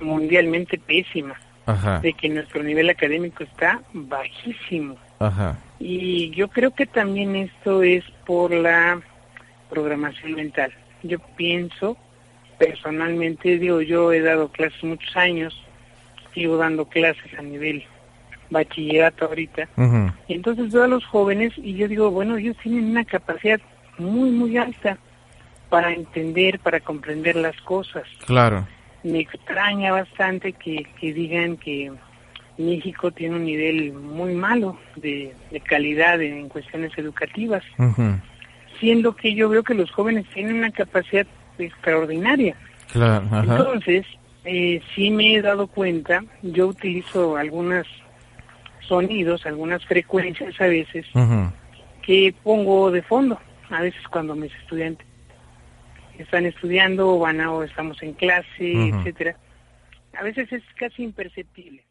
[0.00, 1.34] mundialmente pésima,
[1.66, 4.96] ajá, de que nuestro nivel académico está bajísimo.
[5.18, 9.00] ajá, Y yo creo que también esto es por la
[9.70, 10.72] programación mental.
[11.02, 11.96] Yo pienso,
[12.58, 15.60] personalmente, digo, yo he dado clases muchos años,
[16.34, 17.84] sigo dando clases a nivel
[18.50, 19.68] bachillerato ahorita,
[20.28, 23.60] y entonces veo a los jóvenes y yo digo, bueno, ellos tienen una capacidad
[23.98, 24.98] muy, muy alta
[25.68, 28.04] para entender, para comprender las cosas.
[28.26, 28.66] claro,
[29.02, 31.92] Me extraña bastante que, que digan que
[32.58, 37.62] México tiene un nivel muy malo de, de calidad en cuestiones educativas,
[38.80, 41.26] siendo que yo veo que los jóvenes tienen una capacidad
[41.58, 42.56] extraordinaria.
[42.92, 44.06] claro, ajá, Entonces,
[44.44, 47.86] eh, sí me he dado cuenta, yo utilizo algunos
[48.86, 51.04] sonidos, algunas frecuencias a veces,
[52.02, 53.38] que pongo de fondo,
[53.70, 55.06] a veces cuando mis estudiantes
[56.18, 58.98] están estudiando o van a, o estamos en clase, Ujú.
[58.98, 59.36] etcétera.
[60.18, 61.84] A veces es casi imperceptible.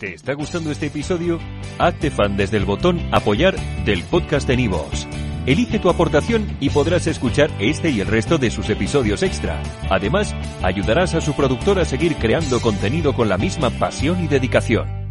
[0.00, 1.38] ¿Te está gustando este episodio?
[1.78, 3.54] Hazte fan desde el botón Apoyar
[3.84, 5.06] del podcast de Nivos.
[5.46, 9.62] Elige tu aportación y podrás escuchar este y el resto de sus episodios extra.
[9.90, 15.03] Además, ayudarás a su productor a seguir creando contenido con la misma pasión y dedicación.